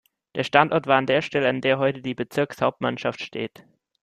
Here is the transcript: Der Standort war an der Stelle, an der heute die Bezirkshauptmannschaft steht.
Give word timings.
Der 0.33 0.43
Standort 0.43 0.87
war 0.87 0.97
an 0.97 1.05
der 1.05 1.21
Stelle, 1.21 1.47
an 1.47 1.61
der 1.61 1.77
heute 1.77 2.01
die 2.01 2.15
Bezirkshauptmannschaft 2.15 3.21
steht. 3.21 3.67